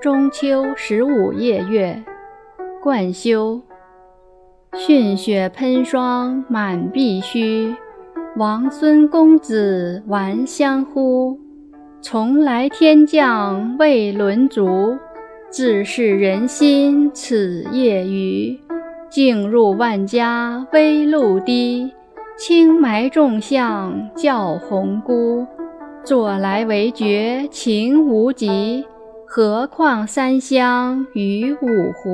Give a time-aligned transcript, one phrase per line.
[0.00, 2.02] 中秋十五夜月，
[2.82, 3.60] 冠休。
[4.72, 7.74] 逊雪喷霜满碧虚，
[8.38, 11.38] 王孙公子玩相呼。
[12.00, 14.96] 从来天降未轮足，
[15.50, 18.58] 自是人心此夜余。
[19.10, 21.92] 径入万家危露滴，
[22.38, 25.46] 轻埋众相叫红姑。
[26.02, 28.86] 坐来为绝情无极，
[29.32, 32.10] 何况三湘与五湖。